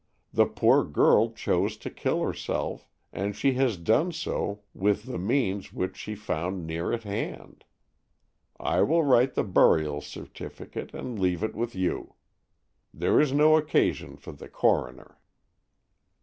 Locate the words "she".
3.35-3.53, 5.95-6.15